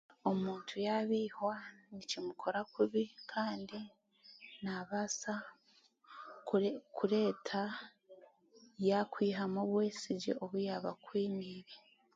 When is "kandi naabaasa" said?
3.31-5.33